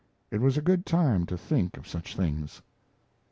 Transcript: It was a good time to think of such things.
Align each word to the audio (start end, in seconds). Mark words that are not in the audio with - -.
It 0.31 0.41
was 0.41 0.57
a 0.57 0.63
good 0.63 0.87
time 0.87 1.27
to 1.27 1.37
think 1.37 1.77
of 1.77 1.87
such 1.87 2.15
things. 2.15 2.63